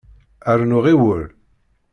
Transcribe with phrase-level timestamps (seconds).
[0.59, 1.23] Rnu ɣiwel!